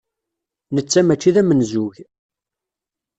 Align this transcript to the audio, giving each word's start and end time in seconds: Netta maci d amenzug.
Netta 0.75 1.01
maci 1.03 1.31
d 1.35 1.37
amenzug. 1.41 1.95